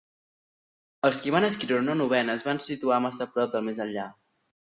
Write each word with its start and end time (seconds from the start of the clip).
Els 1.09 1.19
qui 1.25 1.33
van 1.35 1.45
escriure 1.49 1.83
una 1.83 1.97
Novena 2.01 2.35
es 2.39 2.45
van 2.49 2.61
situar 2.69 2.99
massa 3.07 3.27
prop 3.35 3.55
del 3.57 3.67
més 3.67 3.83
enllà. 3.89 4.07